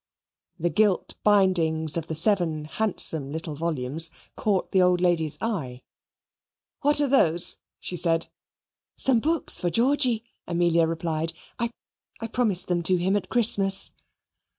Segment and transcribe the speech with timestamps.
[0.57, 5.83] The gilt bindings of the seven handsome little volumes caught the old lady's eye.
[6.81, 8.25] "What are those?" she said.
[8.95, 11.69] "Some books for Georgy," Amelia replied "I
[12.19, 13.91] I promised them to him at Christmas."